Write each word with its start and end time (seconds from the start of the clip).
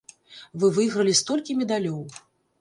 Вы 0.63 0.69
выйгралі 0.77 1.13
столькі 1.19 1.57
медалёў! 1.61 2.01